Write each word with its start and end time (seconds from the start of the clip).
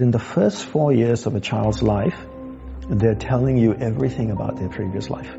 In 0.00 0.12
the 0.12 0.20
first 0.20 0.64
four 0.64 0.92
years 0.92 1.26
of 1.26 1.34
a 1.34 1.40
child's 1.40 1.82
life, 1.82 2.16
they're 2.88 3.16
telling 3.16 3.56
you 3.56 3.74
everything 3.74 4.30
about 4.30 4.54
their 4.54 4.68
previous 4.68 5.10
life. 5.10 5.34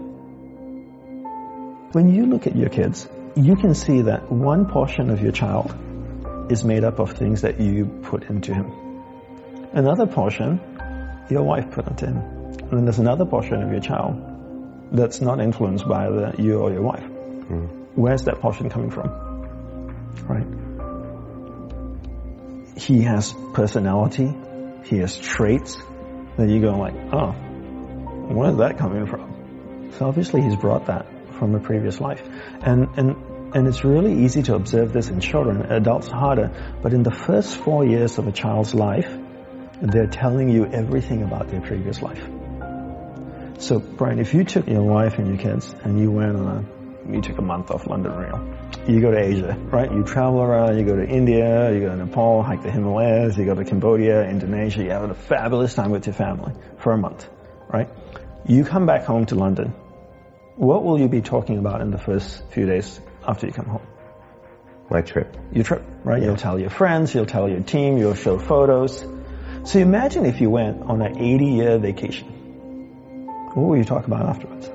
When 1.94 2.14
you 2.14 2.26
look 2.26 2.46
at 2.46 2.58
your 2.58 2.68
kids, 2.68 3.08
you 3.38 3.56
can 3.56 3.74
see 3.74 4.02
that 4.02 4.30
one 4.30 4.66
portion 4.66 5.12
of 5.12 5.22
your 5.22 5.32
child 5.32 5.74
is 6.52 6.66
made 6.66 6.84
up 6.84 7.00
of 7.00 7.12
things 7.14 7.44
that 7.44 7.62
you 7.62 7.86
put 8.04 8.24
into 8.24 8.54
him. 8.54 8.70
Another 9.72 10.06
portion, 10.06 10.60
your 11.30 11.44
wife 11.44 11.72
put 11.72 11.88
into 11.88 12.08
him. 12.08 12.18
And 12.18 12.70
then 12.70 12.84
there's 12.84 13.00
another 13.00 13.24
portion 13.24 13.64
of 13.64 13.72
your 13.72 13.80
child 13.80 14.92
that's 14.92 15.22
not 15.22 15.40
influenced 15.40 15.88
by 15.88 16.08
either 16.08 16.36
you 16.38 16.60
or 16.60 16.70
your 16.70 16.82
wife. 16.82 17.06
Mm. 17.06 17.70
Where's 17.96 18.24
that 18.24 18.42
portion 18.42 18.70
coming 18.70 18.92
from? 18.92 19.08
Right? 20.28 20.48
He 22.78 23.04
has 23.04 23.34
personality, 23.54 24.34
he 24.86 24.98
has 25.00 25.18
traits 25.18 25.78
that 26.38 26.48
you 26.48 26.62
go 26.62 26.72
like, 26.78 26.96
oh, 27.14 27.32
where's 28.34 28.58
that 28.58 28.78
coming 28.78 29.06
from? 29.06 29.92
So 29.98 30.08
obviously 30.08 30.42
he's 30.42 30.56
brought 30.56 30.86
that 30.88 31.06
from 31.34 31.56
a 31.56 31.60
previous 31.60 32.00
life. 32.00 32.22
And, 32.62 32.88
and, 32.98 33.56
and 33.56 33.68
it's 33.68 33.84
really 33.84 34.24
easy 34.26 34.44
to 34.44 34.56
observe 34.56 34.94
this 34.94 35.10
in 35.10 35.20
children, 35.20 35.62
adults 35.72 36.08
harder, 36.08 36.52
but 36.82 36.94
in 36.94 37.04
the 37.04 37.12
first 37.12 37.58
four 37.58 37.86
years 37.86 38.18
of 38.18 38.28
a 38.28 38.32
child's 38.32 38.74
life, 38.74 39.12
they're 39.82 40.08
telling 40.08 40.50
you 40.50 40.66
everything 40.66 41.24
about 41.24 41.48
their 41.50 41.62
previous 41.62 42.02
life. 42.02 42.24
So, 43.60 43.80
Brian, 43.80 44.20
if 44.20 44.34
you 44.34 44.44
took 44.44 44.68
your 44.68 44.84
wife 44.84 45.18
and 45.18 45.28
your 45.28 45.38
kids 45.38 45.74
and 45.84 46.00
you 46.00 46.12
went 46.12 46.36
on 46.38 46.48
a, 46.48 46.79
you 47.14 47.22
took 47.22 47.38
a 47.38 47.42
month 47.42 47.72
off 47.72 47.88
London 47.88 48.16
Real, 48.16 48.40
you 48.88 49.02
go 49.02 49.12
to 49.12 49.20
Asia, 49.20 49.58
right? 49.72 49.92
You 49.92 50.04
travel 50.04 50.42
around, 50.42 50.78
you 50.78 50.86
go 50.86 50.96
to 50.96 51.08
India, 51.08 51.72
you 51.74 51.82
go 51.82 51.90
to 51.90 51.96
Nepal, 51.96 52.44
hike 52.44 52.64
the 52.64 52.72
Himalayas, 52.72 53.38
you 53.38 53.46
go 53.46 53.56
to 53.56 53.66
Cambodia, 53.66 54.28
Indonesia, 54.28 54.84
you 54.84 54.90
have 54.92 55.10
a 55.10 55.14
fabulous 55.14 55.74
time 55.74 55.92
with 55.92 56.06
your 56.06 56.14
family 56.14 56.54
for 56.78 56.94
a 56.94 56.98
month, 56.98 57.28
right? 57.72 57.90
You 58.48 58.64
come 58.64 58.86
back 58.86 59.04
home 59.04 59.26
to 59.28 59.36
London. 59.36 59.74
What 60.56 60.84
will 60.84 61.00
you 61.00 61.08
be 61.08 61.22
talking 61.22 61.58
about 61.58 61.82
in 61.82 61.92
the 61.92 61.98
first 61.98 62.44
few 62.52 62.66
days 62.66 63.00
after 63.26 63.48
you 63.48 63.54
come 63.54 63.68
home? 63.68 63.88
My 64.90 65.02
trip. 65.02 65.38
Your 65.52 65.64
trip, 65.64 65.84
right? 66.04 66.20
Yeah. 66.20 66.30
You'll 66.30 66.38
tell 66.38 66.60
your 66.60 66.70
friends, 66.70 67.14
you'll 67.14 67.28
tell 67.28 67.48
your 67.48 67.62
team, 67.62 67.98
you'll 67.98 68.16
show 68.16 68.40
photos. 68.40 69.06
So 69.66 69.80
imagine 69.80 70.26
if 70.26 70.42
you 70.42 70.50
went 70.50 70.82
on 70.82 71.02
an 71.02 71.18
80 71.18 71.46
year 71.46 71.78
vacation. 71.78 72.28
What 73.54 73.68
will 73.68 73.78
you 73.78 73.84
talk 73.84 74.08
about 74.08 74.26
afterwards? 74.26 74.70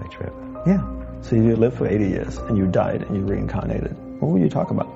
My 0.00 0.06
trip. 0.08 0.34
Yeah. 0.66 0.97
So 1.22 1.36
you 1.36 1.56
lived 1.56 1.78
for 1.78 1.86
80 1.86 2.08
years 2.08 2.38
and 2.38 2.56
you 2.56 2.66
died 2.66 3.02
and 3.02 3.16
you 3.16 3.22
reincarnated. 3.22 3.96
What 4.20 4.32
will 4.32 4.40
you 4.40 4.48
talk 4.48 4.70
about? 4.70 4.88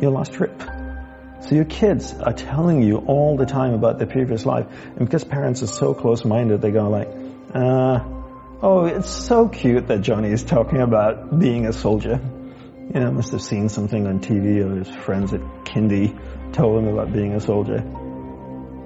Your 0.00 0.10
last 0.10 0.32
trip. 0.32 0.62
So 1.42 1.54
your 1.54 1.64
kids 1.66 2.14
are 2.14 2.32
telling 2.32 2.82
you 2.82 2.98
all 2.98 3.36
the 3.36 3.44
time 3.44 3.74
about 3.74 3.98
their 3.98 4.06
previous 4.06 4.46
life. 4.46 4.66
And 4.96 5.06
because 5.06 5.24
parents 5.24 5.62
are 5.62 5.66
so 5.66 5.92
close-minded, 5.92 6.62
they 6.62 6.70
go 6.70 6.88
like, 6.88 7.08
uh, 7.52 8.00
oh, 8.62 8.86
it's 8.86 9.10
so 9.10 9.48
cute 9.48 9.88
that 9.88 10.00
Johnny 10.00 10.30
is 10.30 10.42
talking 10.42 10.80
about 10.80 11.38
being 11.38 11.66
a 11.66 11.72
soldier. 11.72 12.18
You 12.94 13.00
know, 13.00 13.10
must 13.12 13.32
have 13.32 13.42
seen 13.42 13.68
something 13.68 14.06
on 14.06 14.20
TV 14.20 14.64
or 14.64 14.76
his 14.76 14.88
friends 14.88 15.34
at 15.34 15.40
kindy 15.64 16.18
told 16.52 16.82
him 16.82 16.88
about 16.88 17.12
being 17.12 17.34
a 17.34 17.40
soldier. 17.40 17.82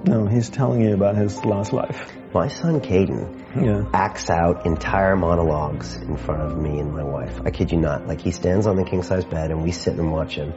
No, 0.05 0.25
he's 0.25 0.49
telling 0.49 0.81
you 0.81 0.93
about 0.93 1.17
his 1.17 1.43
last 1.43 1.73
life. 1.73 2.11
My 2.33 2.47
son 2.47 2.79
Caden 2.79 3.39
yeah. 3.61 3.89
acts 3.93 4.29
out 4.29 4.65
entire 4.65 5.15
monologues 5.15 5.95
in 5.95 6.15
front 6.15 6.41
of 6.41 6.57
me 6.57 6.79
and 6.79 6.93
my 6.93 7.03
wife. 7.03 7.41
I 7.43 7.51
kid 7.51 7.71
you 7.71 7.79
not. 7.79 8.07
Like 8.07 8.21
he 8.21 8.31
stands 8.31 8.67
on 8.67 8.75
the 8.75 8.85
king 8.85 9.03
size 9.03 9.25
bed 9.25 9.51
and 9.51 9.63
we 9.63 9.71
sit 9.71 9.95
and 9.95 10.11
watch 10.11 10.35
him. 10.35 10.53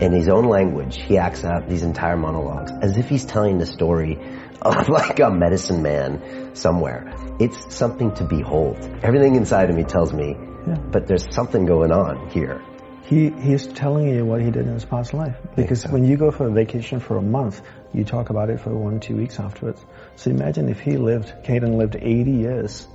In 0.00 0.12
his 0.12 0.28
own 0.28 0.46
language, 0.46 0.96
he 1.00 1.18
acts 1.18 1.44
out 1.44 1.68
these 1.68 1.82
entire 1.82 2.16
monologues 2.16 2.72
as 2.82 2.98
if 2.98 3.08
he's 3.08 3.24
telling 3.24 3.58
the 3.58 3.66
story 3.66 4.18
of 4.60 4.88
like 4.88 5.20
a 5.20 5.30
medicine 5.30 5.82
man 5.82 6.54
somewhere. 6.54 7.14
It's 7.38 7.74
something 7.74 8.12
to 8.14 8.24
behold. 8.24 8.78
Everything 9.02 9.36
inside 9.36 9.70
of 9.70 9.76
me 9.76 9.84
tells 9.84 10.12
me, 10.12 10.36
yeah. 10.66 10.74
but 10.74 11.06
there's 11.06 11.32
something 11.32 11.66
going 11.66 11.92
on 11.92 12.30
here. 12.30 12.60
He, 13.04 13.30
he's 13.30 13.66
telling 13.66 14.08
you 14.08 14.24
what 14.24 14.40
he 14.40 14.50
did 14.50 14.66
in 14.66 14.74
his 14.74 14.84
past 14.84 15.12
life. 15.12 15.36
Because 15.56 15.86
when 15.86 16.04
you 16.04 16.16
go 16.16 16.30
for 16.30 16.46
a 16.46 16.50
vacation 16.50 17.00
for 17.00 17.16
a 17.16 17.22
month, 17.22 17.60
you 17.92 18.04
talk 18.04 18.30
about 18.30 18.48
it 18.48 18.60
for 18.60 18.70
one, 18.70 19.00
two 19.00 19.16
weeks 19.16 19.38
afterwards. 19.38 19.84
So 20.16 20.30
imagine 20.30 20.68
if 20.68 20.80
he 20.80 20.96
lived, 20.96 21.32
Caden 21.44 21.76
lived 21.76 21.96
80 21.96 22.30
years 22.30 22.86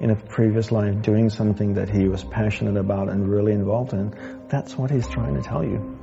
in 0.00 0.10
a 0.10 0.16
previous 0.16 0.72
life 0.72 1.02
doing 1.02 1.28
something 1.28 1.74
that 1.74 1.90
he 1.90 2.08
was 2.08 2.24
passionate 2.24 2.78
about 2.78 3.10
and 3.10 3.28
really 3.28 3.52
involved 3.52 3.92
in. 3.92 4.14
That's 4.48 4.76
what 4.76 4.90
he's 4.90 5.06
trying 5.06 5.34
to 5.34 5.42
tell 5.42 5.62
you. 5.62 5.98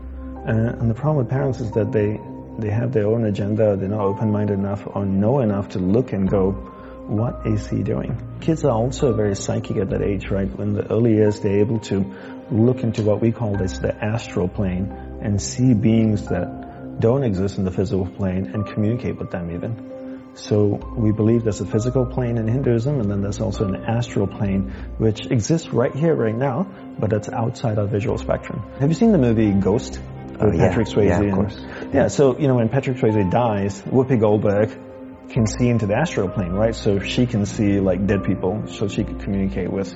And 0.45 0.89
the 0.89 0.93
problem 0.93 1.17
with 1.17 1.29
parents 1.29 1.59
is 1.59 1.71
that 1.71 1.91
they, 1.91 2.19
they 2.59 2.69
have 2.69 2.93
their 2.93 3.07
own 3.07 3.25
agenda, 3.25 3.75
they're 3.75 3.89
not 3.89 4.01
open-minded 4.01 4.53
enough 4.53 4.87
or 4.87 5.05
know 5.05 5.39
enough 5.39 5.69
to 5.69 5.79
look 5.79 6.13
and 6.13 6.29
go, 6.29 6.71
what 7.07 7.47
is 7.47 7.67
he 7.67 7.83
doing? 7.83 8.39
Kids 8.41 8.63
are 8.65 8.71
also 8.71 9.13
very 9.13 9.35
psychic 9.35 9.77
at 9.77 9.89
that 9.89 10.01
age, 10.01 10.29
right? 10.29 10.47
When 10.47 10.73
the 10.73 10.91
early 10.91 11.13
years, 11.13 11.39
they're 11.39 11.59
able 11.59 11.79
to 11.91 12.15
look 12.51 12.83
into 12.83 13.03
what 13.03 13.21
we 13.21 13.31
call 13.31 13.55
this 13.55 13.77
the 13.79 13.93
astral 13.95 14.47
plane 14.47 14.91
and 15.21 15.41
see 15.41 15.73
beings 15.73 16.27
that 16.27 16.99
don't 16.99 17.23
exist 17.23 17.57
in 17.57 17.65
the 17.65 17.71
physical 17.71 18.07
plane 18.07 18.51
and 18.53 18.65
communicate 18.65 19.17
with 19.17 19.31
them 19.31 19.51
even. 19.51 20.31
So 20.35 20.79
we 20.95 21.11
believe 21.11 21.43
there's 21.43 21.61
a 21.61 21.65
physical 21.65 22.05
plane 22.05 22.37
in 22.37 22.47
Hinduism 22.47 22.99
and 22.99 23.09
then 23.09 23.21
there's 23.21 23.41
also 23.41 23.65
an 23.65 23.75
astral 23.75 24.27
plane 24.27 24.71
which 24.97 25.25
exists 25.25 25.69
right 25.69 25.95
here, 25.95 26.13
right 26.13 26.35
now, 26.35 26.67
but 26.99 27.11
it's 27.11 27.29
outside 27.29 27.79
our 27.79 27.87
visual 27.87 28.17
spectrum. 28.17 28.63
Have 28.79 28.89
you 28.89 28.95
seen 28.95 29.11
the 29.11 29.17
movie 29.17 29.51
Ghost? 29.51 29.99
Oh, 30.39 30.51
yeah. 30.51 30.67
Patrick 30.67 30.87
Swayze. 30.87 31.09
Yeah, 31.09 31.21
of 31.21 31.33
course. 31.33 31.59
Yeah, 31.91 32.07
so, 32.09 32.37
you 32.37 32.47
know, 32.47 32.55
when 32.55 32.69
Patrick 32.69 32.97
Swayze 32.97 33.31
dies, 33.31 33.81
Whoopi 33.81 34.19
Goldberg 34.19 34.86
can 35.29 35.45
see 35.45 35.67
into 35.67 35.85
the 35.87 35.95
astral 35.95 36.29
plane, 36.29 36.51
right? 36.51 36.75
So 36.75 36.99
she 36.99 37.25
can 37.25 37.45
see 37.45 37.79
like 37.79 38.05
dead 38.07 38.23
people, 38.23 38.67
so 38.67 38.87
she 38.87 39.03
could 39.03 39.19
communicate 39.19 39.71
with 39.71 39.93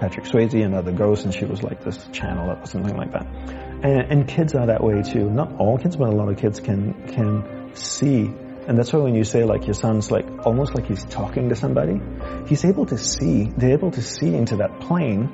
Patrick 0.00 0.26
Swayze 0.26 0.62
and 0.62 0.74
other 0.74 0.92
ghosts, 0.92 1.24
and 1.24 1.34
she 1.34 1.44
was 1.44 1.62
like 1.62 1.82
this 1.82 2.06
channel 2.12 2.50
or 2.50 2.66
something 2.66 2.96
like 2.96 3.12
that. 3.12 3.26
And, 3.26 4.12
and 4.12 4.28
kids 4.28 4.54
are 4.54 4.66
that 4.66 4.82
way 4.82 5.02
too. 5.02 5.30
Not 5.30 5.58
all 5.58 5.78
kids, 5.78 5.96
but 5.96 6.08
a 6.08 6.16
lot 6.16 6.28
of 6.28 6.38
kids 6.38 6.60
can 6.60 7.08
can 7.08 7.74
see. 7.74 8.30
And 8.66 8.78
that's 8.78 8.92
why 8.92 9.00
when 9.00 9.14
you 9.14 9.24
say 9.24 9.44
like 9.44 9.66
your 9.66 9.74
son's 9.74 10.10
like 10.10 10.26
almost 10.46 10.74
like 10.74 10.86
he's 10.86 11.04
talking 11.04 11.50
to 11.50 11.54
somebody, 11.54 12.00
he's 12.46 12.64
able 12.64 12.86
to 12.86 12.98
see. 12.98 13.44
They're 13.56 13.72
able 13.72 13.90
to 13.92 14.02
see 14.02 14.34
into 14.34 14.56
that 14.56 14.80
plane 14.80 15.28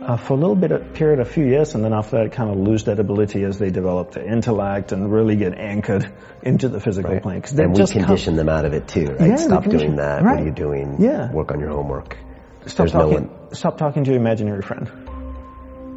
uh, 0.00 0.16
for 0.16 0.34
a 0.34 0.36
little 0.36 0.56
bit 0.56 0.72
of 0.72 0.94
period, 0.94 1.20
a 1.20 1.24
few 1.24 1.44
years, 1.44 1.74
and 1.74 1.84
then 1.84 1.92
after 1.92 2.22
that, 2.22 2.32
kind 2.32 2.50
of 2.50 2.56
lose 2.56 2.84
that 2.84 2.98
ability 2.98 3.44
as 3.44 3.58
they 3.58 3.70
develop 3.70 4.12
their 4.12 4.24
intellect 4.24 4.92
and 4.92 5.12
really 5.12 5.36
get 5.36 5.54
anchored 5.54 6.10
into 6.42 6.68
the 6.68 6.80
physical 6.80 7.12
right. 7.12 7.22
plane. 7.22 7.42
Cause 7.42 7.58
and 7.58 7.76
we 7.76 7.86
condition 7.86 8.36
them 8.36 8.48
out 8.48 8.64
of 8.64 8.72
it 8.72 8.88
too, 8.88 9.06
right? 9.06 9.30
Yeah, 9.30 9.36
Stop 9.36 9.64
doing 9.64 9.96
that. 9.96 10.22
Right. 10.22 10.34
What 10.34 10.42
are 10.42 10.46
you 10.46 10.52
doing? 10.52 10.96
Yeah. 11.00 11.30
Work 11.30 11.52
on 11.52 11.60
your 11.60 11.70
homework. 11.70 12.16
Stop 12.66 12.76
There's 12.76 12.92
talking. 12.92 13.10
No 13.10 13.20
one... 13.20 13.54
Stop 13.54 13.78
talking 13.78 14.04
to 14.04 14.10
your 14.10 14.20
imaginary 14.20 14.62
friend. 14.62 14.90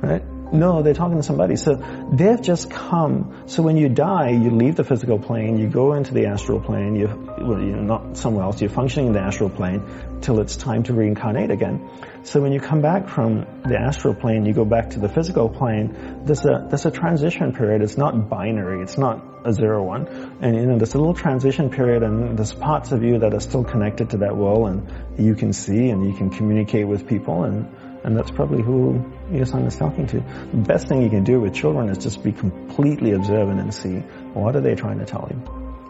Right? 0.02 0.24
No, 0.53 0.84
they're 0.84 0.94
talking 0.94 1.18
to 1.18 1.24
somebody. 1.24 1.56
So 1.56 1.75
they've 2.12 2.40
just 2.40 2.69
come. 2.69 3.44
So 3.47 3.64
when 3.64 3.75
you 3.75 3.90
die, 3.90 4.30
you 4.30 4.52
leave 4.52 4.75
the 4.75 4.84
physical 4.84 5.18
plane, 5.18 5.58
you 5.58 5.68
go 5.68 5.94
into 5.94 6.14
the 6.14 6.28
astral 6.28 6.62
plane, 6.62 6.96
you, 6.96 7.08
well, 7.40 7.59
you're 7.59 7.78
not 7.78 8.18
somewhere 8.18 8.44
else, 8.44 8.62
you're 8.62 8.69
functioning 8.69 9.08
in 9.08 9.13
the 9.13 9.19
astral 9.19 9.50
plane 9.50 9.81
till 10.22 10.40
it's 10.40 10.56
time 10.56 10.84
to 10.84 10.94
reincarnate 10.94 11.50
again. 11.50 11.90
So 12.22 12.40
when 12.40 12.52
you 12.52 12.59
come 12.59 12.81
back 12.81 13.09
from 13.09 13.47
the 13.66 13.80
astral 13.80 14.13
plane, 14.13 14.46
you 14.46 14.53
go 14.53 14.63
back 14.63 14.92
to 14.92 15.00
the 15.00 15.09
physical 15.09 15.50
plane, 15.50 16.22
there's 16.25 16.46
a, 16.46 16.68
there's 16.69 16.86
a 16.86 16.92
transition 16.92 17.53
period. 17.53 17.81
It's 17.81 17.97
not 17.97 18.30
binary. 18.30 18.84
It's 18.84 18.97
not 19.00 19.25
a 19.44 19.53
zero 19.53 19.84
one. 19.84 20.08
And 20.40 20.56
you 20.56 20.68
know, 20.68 20.78
there's 20.78 20.94
a 20.94 21.00
little 21.00 21.16
transition 21.16 21.72
period 21.72 22.03
and 22.03 22.38
there's 22.38 22.53
parts 22.53 22.92
of 22.92 23.03
you 23.03 23.18
that 23.19 23.34
are 23.34 23.40
still 23.40 23.63
connected 23.63 24.12
to 24.12 24.18
that 24.18 24.38
world 24.38 24.69
and 24.69 25.19
you 25.19 25.34
can 25.34 25.52
see 25.52 25.90
and 25.90 26.06
you 26.06 26.13
can 26.13 26.30
communicate 26.30 26.88
with 26.88 27.08
people 27.08 27.44
and 27.44 27.75
and 28.03 28.18
that's 28.18 28.31
probably 28.31 28.62
who 28.62 29.12
your 29.31 29.46
son 29.46 29.66
is 29.66 29.75
talking 29.75 30.08
to. 30.08 30.19
The 30.19 30.58
best 30.58 30.88
thing 30.88 31.02
you 31.02 31.09
can 31.09 31.24
do 31.24 31.40
with 31.40 31.53
children 31.53 31.90
is 31.90 31.97
just 31.97 32.24
be 32.24 32.31
completely 32.31 33.12
observant 33.12 33.59
and 33.59 33.74
see 33.74 34.00
what 34.34 34.56
are 34.56 34.62
they 34.62 34.75
trying 34.75 35.00
to 35.00 35.06
tell 35.06 35.27
you. 35.30 35.42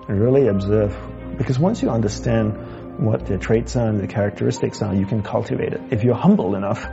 And 0.07 0.21
really 0.21 0.47
observe. 0.47 0.95
Because 1.37 1.57
once 1.57 1.81
you 1.81 1.89
understand 1.89 2.99
what 2.99 3.25
their 3.25 3.37
traits 3.37 3.75
are 3.75 3.87
and 3.87 3.99
their 3.99 4.07
characteristics 4.07 4.81
are, 4.81 4.93
you 4.93 5.05
can 5.05 5.23
cultivate 5.23 5.73
it. 5.73 5.81
If 5.91 6.03
you're 6.03 6.15
humble 6.15 6.55
enough, 6.55 6.83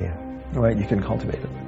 yeah. 0.00 0.16
right, 0.52 0.76
you 0.76 0.86
can 0.86 1.02
cultivate 1.02 1.42
it. 1.42 1.65